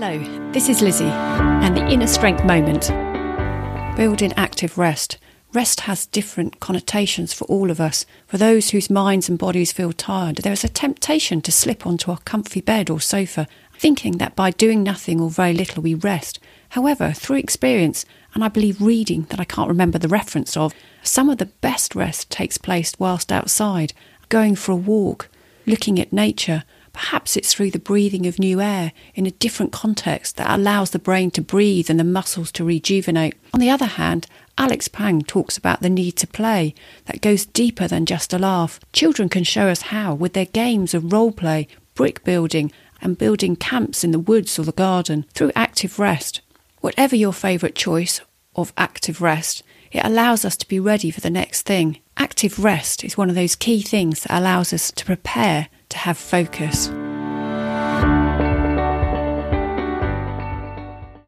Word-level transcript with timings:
Hello, 0.00 0.52
this 0.52 0.68
is 0.68 0.80
Lizzie 0.80 1.06
and 1.06 1.76
the 1.76 1.84
Inner 1.88 2.06
Strength 2.06 2.44
Moment. 2.44 2.86
Building 3.96 4.32
active 4.34 4.78
rest. 4.78 5.18
Rest 5.52 5.80
has 5.80 6.06
different 6.06 6.60
connotations 6.60 7.32
for 7.32 7.46
all 7.46 7.68
of 7.68 7.80
us. 7.80 8.06
For 8.28 8.38
those 8.38 8.70
whose 8.70 8.90
minds 8.90 9.28
and 9.28 9.36
bodies 9.36 9.72
feel 9.72 9.92
tired, 9.92 10.36
there 10.36 10.52
is 10.52 10.62
a 10.62 10.68
temptation 10.68 11.40
to 11.40 11.50
slip 11.50 11.84
onto 11.84 12.12
a 12.12 12.18
comfy 12.18 12.60
bed 12.60 12.90
or 12.90 13.00
sofa, 13.00 13.48
thinking 13.76 14.18
that 14.18 14.36
by 14.36 14.52
doing 14.52 14.84
nothing 14.84 15.20
or 15.20 15.30
very 15.30 15.52
little 15.52 15.82
we 15.82 15.94
rest. 15.94 16.38
However, 16.68 17.10
through 17.10 17.38
experience, 17.38 18.04
and 18.34 18.44
I 18.44 18.48
believe 18.48 18.80
reading 18.80 19.22
that 19.30 19.40
I 19.40 19.44
can't 19.44 19.66
remember 19.66 19.98
the 19.98 20.06
reference 20.06 20.56
of, 20.56 20.74
some 21.02 21.28
of 21.28 21.38
the 21.38 21.46
best 21.46 21.96
rest 21.96 22.30
takes 22.30 22.56
place 22.56 22.92
whilst 23.00 23.32
outside, 23.32 23.94
going 24.28 24.54
for 24.54 24.70
a 24.70 24.76
walk, 24.76 25.28
looking 25.66 25.98
at 25.98 26.12
nature, 26.12 26.62
Perhaps 26.98 27.36
it's 27.36 27.54
through 27.54 27.70
the 27.70 27.78
breathing 27.78 28.26
of 28.26 28.40
new 28.40 28.60
air 28.60 28.92
in 29.14 29.24
a 29.24 29.30
different 29.30 29.70
context 29.70 30.36
that 30.36 30.50
allows 30.50 30.90
the 30.90 30.98
brain 30.98 31.30
to 31.30 31.40
breathe 31.40 31.88
and 31.88 31.98
the 31.98 32.02
muscles 32.02 32.50
to 32.50 32.64
rejuvenate. 32.64 33.36
On 33.54 33.60
the 33.60 33.70
other 33.70 33.86
hand, 33.86 34.26
Alex 34.58 34.88
Pang 34.88 35.22
talks 35.22 35.56
about 35.56 35.80
the 35.80 35.88
need 35.88 36.16
to 36.16 36.26
play 36.26 36.74
that 37.04 37.20
goes 37.20 37.46
deeper 37.46 37.86
than 37.86 38.04
just 38.04 38.32
a 38.32 38.38
laugh. 38.38 38.80
Children 38.92 39.28
can 39.28 39.44
show 39.44 39.68
us 39.68 39.82
how 39.82 40.12
with 40.12 40.32
their 40.32 40.46
games 40.46 40.92
of 40.92 41.12
role 41.12 41.30
play, 41.30 41.68
brick 41.94 42.24
building, 42.24 42.72
and 43.00 43.16
building 43.16 43.54
camps 43.54 44.02
in 44.02 44.10
the 44.10 44.18
woods 44.18 44.58
or 44.58 44.64
the 44.64 44.72
garden 44.72 45.24
through 45.34 45.52
active 45.54 46.00
rest. 46.00 46.40
Whatever 46.80 47.14
your 47.14 47.32
favourite 47.32 47.76
choice 47.76 48.20
of 48.56 48.72
active 48.76 49.22
rest, 49.22 49.62
it 49.92 50.04
allows 50.04 50.44
us 50.44 50.56
to 50.56 50.66
be 50.66 50.80
ready 50.80 51.12
for 51.12 51.20
the 51.20 51.30
next 51.30 51.62
thing. 51.62 52.00
Active 52.16 52.58
rest 52.58 53.04
is 53.04 53.16
one 53.16 53.28
of 53.28 53.36
those 53.36 53.54
key 53.54 53.82
things 53.82 54.24
that 54.24 54.36
allows 54.36 54.72
us 54.72 54.90
to 54.90 55.04
prepare 55.04 55.68
to 55.88 55.98
have 55.98 56.18
focus. 56.18 56.90